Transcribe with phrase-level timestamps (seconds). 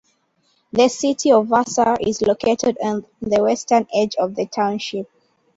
[0.71, 5.07] The city of Vassar is located on the western edge of the township.